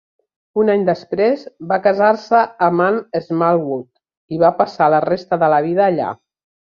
[0.61, 1.43] Un any després,
[1.73, 6.09] va casar-se amb Anne Smallwood i van passar la resta de la vida allà.